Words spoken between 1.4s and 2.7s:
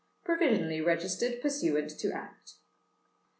Pursuant to Act.)